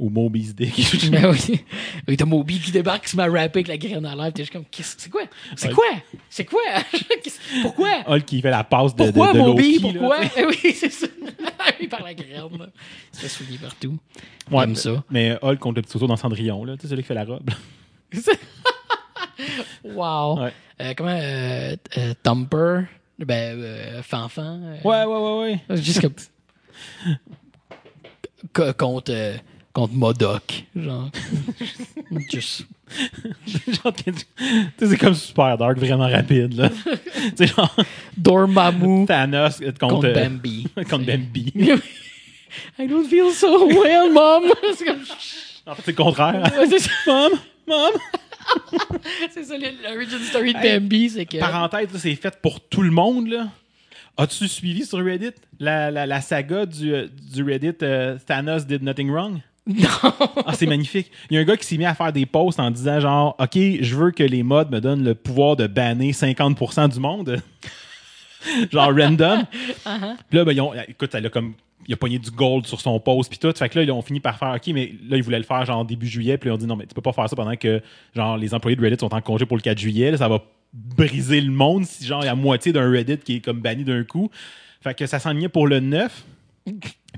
[0.00, 0.74] Ou Moby's Dick.
[1.10, 1.60] Ben oui.
[2.08, 4.32] Oui, t'as Moby qui débarque, qui se met à rapper avec la graine à l'air.
[4.32, 5.22] T'es juste comme, c'est quoi?
[5.54, 5.84] C'est quoi?
[6.30, 6.60] C'est quoi?
[7.62, 7.90] Pourquoi?
[8.06, 9.78] Hulk qui fait la passe de, de, Pourquoi de Moby?
[9.78, 10.18] Loki, Pourquoi?
[10.48, 11.06] oui, c'est ça.
[11.78, 12.48] oui, par la graine.
[13.12, 13.98] Il fait souiller partout.
[14.50, 15.04] Ouais, J'aime mais- ça.
[15.10, 17.50] Mais Hulk contre le petit dans Cendrillon, là, tu sais, celui qui fait la robe.
[19.84, 20.40] wow.
[20.40, 20.52] Ouais.
[20.80, 21.10] Euh, comment?
[21.20, 22.82] Euh, euh, Thumper?
[23.18, 24.60] Ben, euh, Fanfan?
[24.62, 25.76] euh, Ouais, ouais, ouais, ouais.
[25.76, 26.14] Juste comme.
[28.54, 29.36] Co- contre, euh,
[29.72, 30.64] contre Modoc.
[30.74, 31.10] Genre.
[32.30, 32.66] Juste.
[33.46, 36.70] Genre, tu sais, c'est comme super dark, vraiment rapide, là.
[37.14, 37.76] tu sais, genre,
[38.16, 40.66] Dormammu Thanos contre, contre euh, Bambi.
[40.88, 41.52] contre Bambi.
[42.78, 44.52] I don't feel so well, mom.
[44.76, 45.04] c'est comme.
[45.66, 46.42] En fait, c'est le contraire.
[46.58, 47.32] Ouais, c'est ça, Mom,
[47.68, 47.92] mom.
[49.32, 51.38] c'est ça, l'origin story de Hey, Bambi, c'est que.
[51.38, 53.48] Parenthèse, là, c'est fait pour tout le monde, là.
[54.16, 58.82] As-tu suivi sur Reddit la, la, la saga du, euh, du Reddit euh, Thanos did
[58.82, 59.40] nothing wrong?
[59.66, 59.88] Non!
[60.46, 61.10] Ah, c'est magnifique.
[61.30, 63.36] Il y a un gars qui s'est mis à faire des posts en disant genre,
[63.38, 67.40] OK, je veux que les mods me donnent le pouvoir de banner 50% du monde.
[68.72, 69.44] genre random.
[70.28, 71.54] Puis là, ben, ils ont- écoute, elle a comme.
[71.86, 73.52] Il a pogné du gold sur son post puis tout.
[73.56, 75.64] Fait que là, ils ont fini par faire OK, mais là, ils voulaient le faire
[75.64, 76.36] genre début juillet.
[76.36, 77.82] Puis ont dit non, mais tu peux pas faire ça pendant que
[78.14, 80.10] genre les employés de Reddit sont en congé pour le 4 juillet.
[80.10, 80.40] là, ça va
[80.72, 83.84] briser le monde si genre il y a moitié d'un Reddit qui est comme banni
[83.84, 84.30] d'un coup.
[84.82, 86.24] Fait que ça s'enlignait pour le 9.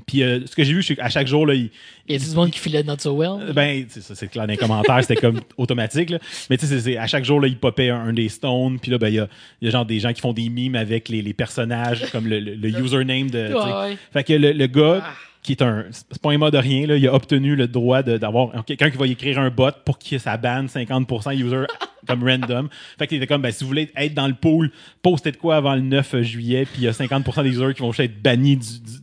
[0.06, 1.70] Puis euh, ce que j'ai vu, c'est qu'à chaque jour, là, il,
[2.08, 3.52] Il y a du monde qui filait not so well.
[3.54, 6.10] ben, c'est ça, c'est clair dans les commentaires, c'était comme automatique.
[6.10, 6.18] Là.
[6.50, 8.78] Mais tu sais, à chaque jour, là, il popait un, un des stones.
[8.80, 9.28] Puis là, ben, il y a,
[9.60, 12.26] il y a genre des gens qui font des mimes avec les, les personnages, comme
[12.26, 13.52] le, le- le username de.
[13.52, 13.96] Ouais, ouais.
[14.12, 15.12] Fait que le, le gars, Ah.
[15.42, 15.84] qui est un.
[15.90, 18.96] C'est pas un mot de rien, là, il a obtenu le droit d'avoir quelqu'un qui
[18.96, 21.64] va écrire un bot pour qu'il ça banne 50% user
[22.06, 22.68] comme random.
[22.98, 24.70] Fait qu'il était comme, ben, si vous voulez être dans le pool,
[25.02, 27.80] postez de quoi avant le 9 juillet, puis il y a 50% des users qui
[27.82, 28.98] vont juste être bannis du, du,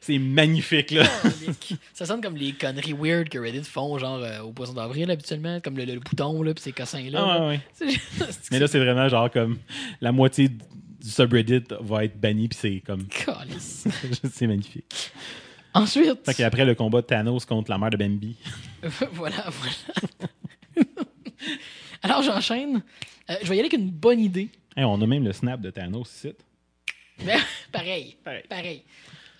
[0.00, 1.04] C'est magnifique, là.
[1.92, 5.60] Ça sonne comme les conneries weird que Reddit font, genre euh, au poisson d'avril habituellement,
[5.60, 7.20] comme le, le bouton, là, pis ces cossins-là.
[7.22, 7.48] Ah, là.
[7.48, 7.60] ouais,
[8.50, 9.58] Mais là, c'est vraiment genre comme
[10.00, 13.06] la moitié du subreddit va être banni, puis c'est comme.
[14.32, 15.12] C'est magnifique.
[15.72, 18.36] Ensuite, Fait qu'après le combat de Thanos contre la mère de Bambi.
[19.12, 20.86] voilà, voilà.
[22.02, 22.82] Alors j'enchaîne.
[23.28, 24.48] Euh, je vais y aller avec une bonne idée.
[24.76, 26.32] Hey, on a même le snap de Thanos ici.
[27.72, 28.42] Pareil, Pareil.
[28.48, 28.82] pareil.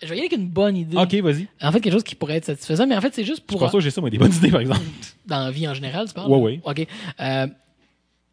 [0.03, 0.97] Je vais y aller avec une bonne idée.
[0.97, 1.47] Ok, vas-y.
[1.61, 3.59] En fait, quelque chose qui pourrait être satisfaisant, mais en fait, c'est juste Je pour.
[3.59, 4.81] pense pas que j'ai ça, moi, des bonnes idées, par exemple.
[5.27, 6.31] Dans la vie en général, tu parles?
[6.31, 6.59] Ouais, ouais.
[6.63, 6.87] OK.
[7.19, 7.47] Euh,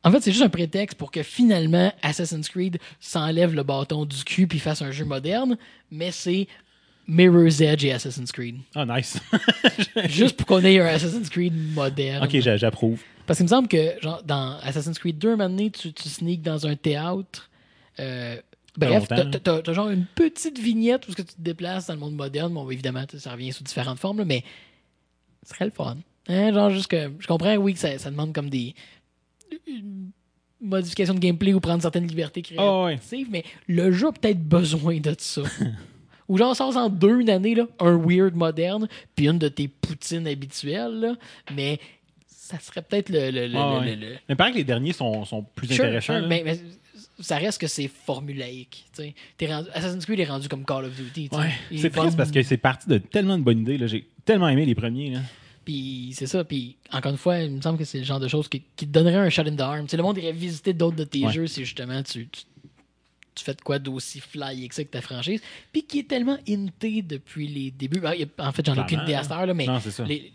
[0.04, 4.24] en fait, c'est juste un prétexte pour que finalement Assassin's Creed s'enlève le bâton du
[4.24, 5.58] cul puis fasse un jeu moderne,
[5.90, 6.46] mais c'est
[7.06, 8.56] Mirror's Edge et Assassin's Creed.
[8.74, 9.18] Ah, nice.
[10.08, 12.24] Juste pour qu'on ait un Assassin's Creed moderne.
[12.24, 13.02] ok, j'a- j'approuve.
[13.26, 16.08] Parce qu'il me semble que genre, dans Assassin's Creed 2, un moment donné, tu, tu
[16.08, 17.50] sneaks dans un théâtre.
[18.00, 18.36] Euh,
[18.78, 22.00] bref, t'as- t'as genre une petite vignette où ce que tu te déplaces dans le
[22.00, 22.52] monde moderne.
[22.54, 24.42] Bon, évidemment, ça revient sous différentes formes, là, mais
[25.44, 25.96] ce serait le fun.
[26.28, 28.74] Hein, genre, juste que je comprends, oui, que ça, ça demande comme des
[29.66, 30.10] une
[30.60, 32.96] modification de gameplay ou prendre certaines libertés Ah, ouais.
[32.96, 35.42] créatives, mais le jeu a peut-être besoin de ça.
[36.28, 39.68] Ou genre, sort en deux une année, là, un weird moderne, puis une de tes
[39.68, 41.14] poutines habituelles, là,
[41.54, 41.78] mais
[42.26, 43.96] ça serait peut-être le, le, le- Ah, le- ouais.
[43.96, 46.14] le- le- Mais paraît que les derniers sont, sont plus Sure, intéressants.
[46.14, 46.28] sure, là.
[46.28, 46.58] mais, mais
[47.20, 48.84] ça reste que c'est formulaïque.
[49.42, 51.28] rendu- Assassin's Creed est rendu comme Call of Duty.
[51.32, 51.50] Ouais.
[51.76, 53.86] C'est triste parce que c'est parti de tellement de bonnes idées.
[53.88, 55.10] J'ai tellement aimé les premiers.
[55.10, 55.20] Là.
[55.64, 56.44] Puis c'est ça.
[56.44, 58.86] Puis encore une fois, il me semble que c'est le genre de choses qui, qui
[58.86, 59.86] te donnerait un shot in the arm.
[59.92, 61.32] Le monde irait visiter d'autres de tes Ouais.
[61.32, 62.42] jeux si justement tu, tu,
[63.34, 65.40] tu fais de quoi d'aussi fly que ça que ta franchise.
[65.72, 68.00] Puis qui est tellement inté depuis les débuts.
[68.04, 68.14] Ah,
[68.48, 69.66] En fait, j'en ai aucune idée à cette heure, là, mais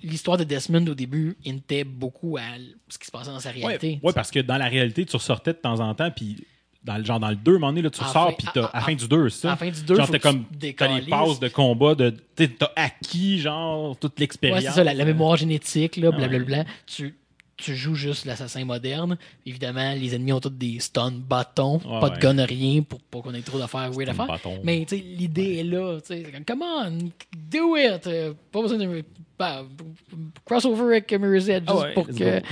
[0.04, 2.44] l'histoire de Desmond au début intait beaucoup à
[2.90, 4.00] ce qui se passait dans sa réalité.
[4.04, 6.46] ouais, parce que dans la réalité, tu ressortais de temps en temps, puis
[6.84, 8.52] dans le genre dans le 2, un moment donné, là, tu À fin- puis à-
[8.54, 9.48] t'as- à- à la fin du 2, c'est ça.
[9.50, 10.46] à la fin du 2, genre t'as comme
[10.78, 14.64] t'as les passes de combat, de t'as acquis genre toute Ouais, l'expérience.
[14.64, 16.66] c'est ça, la, la mémoire génétique, là, Ah blablabla.
[16.86, 17.16] Tu,
[17.56, 19.18] tu joues juste l'assassin moderne.
[19.46, 23.22] Évidemment, les ennemis ont tous des stun bâtons, Ouais, pas de gun, rien, pour pas
[23.22, 24.14] qu'on ait trop d'affaires faire.
[24.28, 24.60] bâton.
[24.64, 26.00] Mais tu sais, l'idée est là.
[26.02, 26.98] tu sais, c'est comme, Come on,
[27.50, 28.06] do it!
[28.08, 29.06] Euh, Pas besoin de.
[29.40, 29.64] bah,
[30.46, 32.40] crossover avec Mirror's Edge Ah juste ouais, pour que.
[32.40, 32.46] go.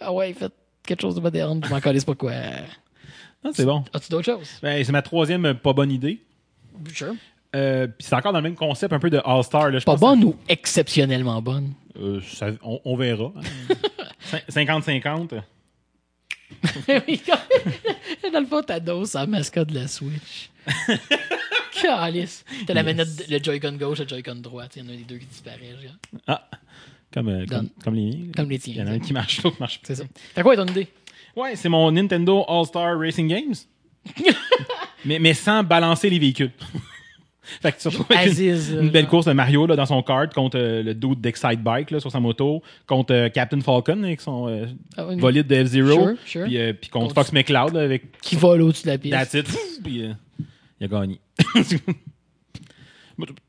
[0.00, 0.52] Ah ouais, faites
[0.86, 1.60] quelque chose de moderne.
[1.64, 2.32] Je m'en calisse pas quoi.
[3.44, 3.84] Ah, c'est bon.
[3.92, 4.48] As-tu d'autres choses?
[4.62, 6.20] Ben, c'est ma troisième euh, pas bonne idée.
[6.92, 7.14] Sure.
[7.54, 9.70] Euh, puis c'est encore dans le même concept un peu de All-Star.
[9.70, 10.00] Pas pense.
[10.00, 11.72] bonne ou exceptionnellement bonne?
[12.00, 13.32] Euh, ça- on, on verra.
[13.36, 13.74] hein.
[14.50, 15.40] Cin- 50-50.
[17.06, 17.22] Oui,
[18.32, 20.50] Dans le fond, ta dose, la mascotte de la Switch.
[21.80, 22.44] Calice.
[22.66, 22.86] T'as la Yes.
[22.96, 24.64] manette, le Joy-Con gauche, le Joy-Con droit.
[24.76, 25.58] Il y en a un des deux qui disparaît.
[25.82, 25.92] genre.
[26.26, 26.48] Ah,
[27.12, 27.46] comme, euh,
[27.82, 28.26] comme, les miens.
[28.34, 28.94] Comme les Il y en a tiens.
[28.94, 29.86] un qui marche, l'autre marche pas.
[29.88, 30.04] C'est ça.
[30.34, 30.88] Fait quoi ton idée?
[31.36, 33.54] Ouais, c'est mon Nintendo All-Star Racing Games.
[35.04, 36.50] mais, mais sans balancer les véhicules.
[37.42, 38.70] fait que tu retrouves avec une, Aziz.
[38.72, 41.90] une belle course de Mario là, dans son kart contre euh, le dude d'Excite Bike
[41.90, 44.66] là, sur sa moto, contre euh, Captain Falcon avec son euh,
[44.96, 46.44] Ah ouais, bolide de F-Zero, Sure, sure.
[46.44, 49.14] puis, euh, puis contre Contre- Fox McCloud avec Qui vole au-dessus de la piste.
[49.14, 49.48] That's it.
[49.82, 50.12] Puis euh,
[50.80, 51.20] il a gagné.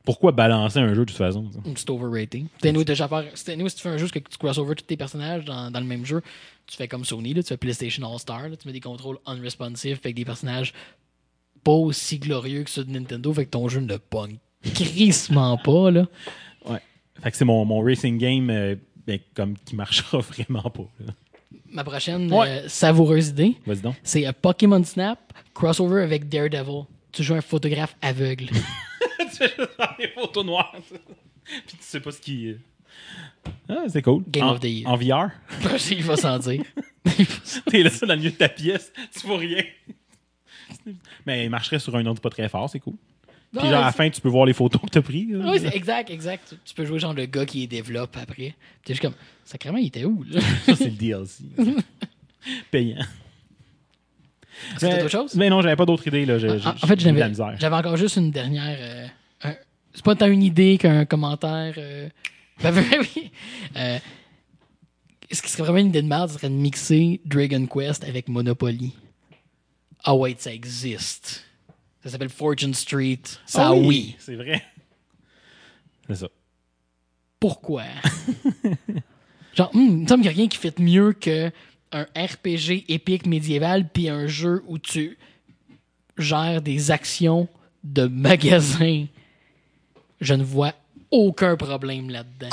[0.03, 1.49] Pourquoi balancer un jeu de toute façon?
[1.75, 2.45] C'est overrating.
[2.57, 3.23] C'était nous déjà faire.
[3.33, 6.05] Si tu fais un jeu que tu crossover tous tes personnages dans, dans le même
[6.05, 6.21] jeu,
[6.67, 9.17] tu fais comme Sony, là, tu fais PlayStation All Star, là, tu mets des contrôles
[9.27, 10.73] unresponsive avec des personnages
[11.63, 14.37] pas aussi glorieux que ceux de Nintendo, fait que ton jeu ne pogne
[14.73, 16.07] crissement pas là.
[16.67, 16.79] Ouais.
[17.21, 18.75] Fait que c'est mon, mon racing game euh,
[19.07, 20.87] ben, comme qui marchera vraiment pas.
[20.99, 21.13] là.
[21.67, 22.47] Ma prochaine Ouais.
[22.65, 23.55] euh, savoureuse idée,
[24.03, 25.19] c'est un Pokémon Snap
[25.53, 26.83] crossover avec Daredevil.
[27.11, 28.47] Tu joues un photographe aveugle.
[29.19, 30.75] tu fais juste des photos noires.
[31.43, 32.55] Puis tu sais pas ce qui.
[33.69, 34.23] Ah, c'est cool.
[34.27, 34.89] Game en, of the Year.
[34.89, 35.31] En VR.
[35.91, 36.63] Il va s'en dire.
[37.67, 39.63] T'es là dans le milieu de ta pièce, tu vois rien.
[41.25, 42.95] Mais il marcherait sur un autre pas très fort, c'est cool.
[43.51, 45.27] Puis genre, à la fin, tu peux voir les photos que t'as prises.
[45.33, 46.49] Oui, c'est exact, exact.
[46.49, 48.53] Tu, tu peux jouer genre le gars qui les développe après.
[48.83, 49.13] T'es juste comme,
[49.45, 50.41] sacrément, il était où, là?
[50.65, 51.43] Ça, c'est le DLC.
[52.71, 52.97] Payant.
[52.97, 55.35] Est-ce que t'as d'autres choses?
[55.35, 56.25] Mais non, j'avais pas d'autres idées.
[56.25, 56.35] Là.
[56.35, 58.77] En, j'ai- en fait, j'avais encore juste une dernière.
[58.79, 59.07] euh,
[59.43, 59.55] un-
[59.93, 61.75] c'est pas tant une idée qu'un commentaire.
[61.77, 62.09] euh,
[62.61, 63.31] ben, ben, oui.
[63.75, 63.99] Euh,
[65.31, 68.27] ce qui serait vraiment une idée de merde, ce serait de mixer Dragon Quest avec
[68.29, 68.93] Monopoly.
[70.03, 71.45] Ah ouais, ça existe.
[72.03, 73.21] Ça s'appelle Fortune Street.
[73.45, 74.15] Ça, Ah oui.
[74.19, 74.63] C'est vrai.
[76.07, 76.27] C'est ça.
[77.39, 77.83] Pourquoi?
[79.55, 81.51] Genre, hum, il me semble qu'il n'y a rien qui fait mieux que
[81.91, 85.17] un RPG épique médiéval puis un jeu où tu
[86.17, 87.47] gères des actions
[87.83, 89.05] de magasin.
[90.21, 90.73] Je ne vois
[91.15, 92.49] aucun problème là-dedans.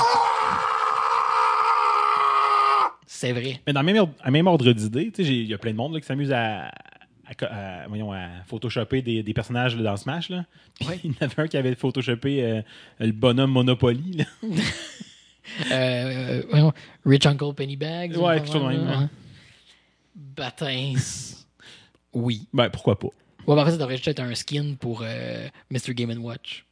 [3.05, 3.61] C'est vrai.
[3.67, 5.93] Mais dans le même, ordre- à même ordre d'idée, il y a plein de monde
[5.93, 6.65] là, qui s'amuse à,
[7.25, 10.29] à, co- à- voyons, à photoshopper des, des personnages là, dans Smash.
[10.29, 10.45] Là.
[10.79, 10.99] Puis Ouais.
[11.03, 12.61] Il y en avait un qui avait photoshopé euh,
[12.99, 14.17] le bonhomme Monopoly.
[14.17, 14.25] là.
[15.71, 16.71] Euh, euh, voyons,
[17.05, 18.15] Rich Uncle Pennybags.
[18.15, 19.09] Ouais, ou quelque chose de même.
[20.15, 20.93] Batins.
[22.13, 22.47] Oui.
[22.53, 23.07] Ben, pourquoi pas?
[23.45, 25.03] Ouais, ben, en fait, ça devrait juste être un skin pour
[25.69, 25.93] Mr.
[25.93, 26.65] Game Watch.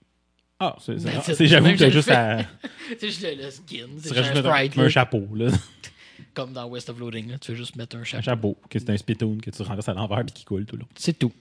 [0.63, 2.39] Ah, c'est, j'avoue que t'as juste à.
[2.99, 3.87] C'est juste le, le skin.
[4.03, 5.27] Tu C'est un un, chapeau.
[5.33, 5.49] Là.
[6.35, 7.29] Comme dans West of Loading.
[7.31, 7.37] Là.
[7.39, 8.23] Tu fais juste mettre un Un chapeau.
[8.23, 10.85] chapeau, que c'est un spittoon que tu renverses à l'envers puis qui coule tout long.
[10.95, 11.31] C'est tout.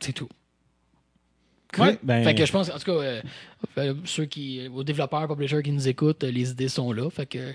[0.00, 0.28] C'est tout.
[1.78, 3.22] Ouais, ben- Fait que je pense, en tout cas, euh,
[3.78, 7.10] euh, ceux qui, aux développeurs, publishers qui nous écoutent, euh, les idées sont là.
[7.10, 7.54] Fait que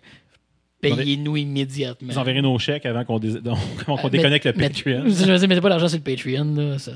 [0.82, 2.12] payez-nous immédiatement.
[2.14, 5.04] Vous enverrez nos chèques avant qu'on, Euh, déconnecte le Patreon.
[5.06, 6.54] met- Je veux dire, mettez pas l'argent sur le Patreon.
[6.56, 6.92] Là, ça-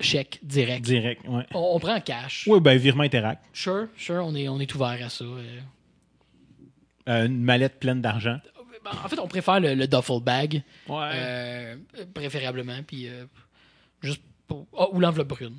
[0.00, 0.84] Chèque direct.
[0.84, 1.44] Direct, ouais.
[1.54, 2.44] On, on prend cash.
[2.46, 3.44] Oui, ben, virement Interact.
[3.52, 5.24] Sure, sure, on est, on est ouvert à ça.
[5.24, 5.60] euh.
[7.08, 8.38] Euh, une mallette pleine d'argent.
[8.84, 11.10] Ben, En fait, on préfère le, le duffel bag, Ouais.
[11.14, 11.76] euh,
[12.14, 13.24] préférablement, puis euh,
[14.02, 14.66] juste pour...
[14.78, 15.56] ah, ou l'enveloppe brune.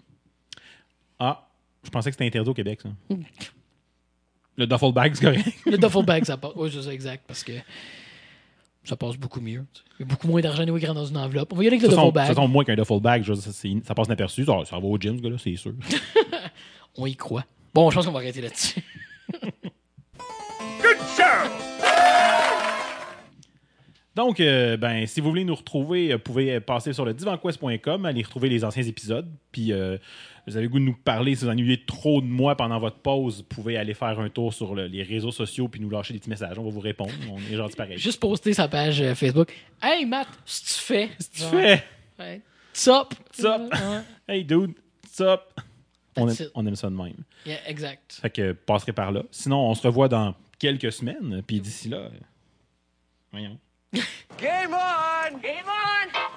[1.19, 1.47] Ah,
[1.83, 2.89] je pensais que c'était interdit au Québec, ça.
[4.55, 5.47] Le duffel bag, c'est correct.
[5.65, 6.51] Le duffel bag, ça passe.
[6.55, 7.53] Oui, c'est ça, exact, parce que
[8.89, 9.63] ça passe beaucoup mieux.
[9.99, 11.53] Il y a beaucoup moins d'argent anyway, grand dans une enveloppe.
[11.53, 12.27] On va y aller avec De le duffel de bag.
[12.27, 14.45] toute façon, moins qu'un duffel bag, je veux dire, ça, passe inaperçu.
[14.45, 15.73] Ça, ça va au gym, ce gars-là, c'est sûr.
[16.97, 17.45] On y croit.
[17.73, 18.81] Bon, je pense qu'on va arrêter là-dessus.
[24.15, 28.05] Donc, euh, ben, si vous voulez nous retrouver, euh, vous pouvez passer sur le divanquest.com,
[28.05, 29.29] aller retrouver les anciens épisodes.
[29.51, 29.97] Puis, euh,
[30.47, 32.97] vous avez le goût de nous parler, si vous ennuyez trop de moi pendant votre
[32.97, 36.13] pause, vous pouvez aller faire un tour sur le- les réseaux sociaux puis nous lâcher
[36.13, 36.57] des petits messages.
[36.57, 37.11] On va vous répondre.
[37.31, 37.97] On est gentil pareil.
[37.99, 39.53] Juste poster sa page Facebook.
[39.81, 41.09] Hey, Matt, ce que tu fais?
[41.33, 41.83] tu fais?
[42.19, 42.41] Ouais.
[42.73, 43.13] Sup?
[43.43, 43.69] Ouais.
[44.27, 44.73] Hey, dude,
[45.21, 45.41] up?
[46.15, 47.13] On aime, on aime ça de même.
[47.45, 48.19] Yeah, exact.
[48.21, 49.23] Fait que passerez par là.
[49.31, 51.41] Sinon, on se revoit dans quelques semaines.
[51.47, 52.09] Puis d'ici là,
[53.31, 53.57] voyons.
[53.93, 55.39] Game on!
[55.41, 56.28] Game on!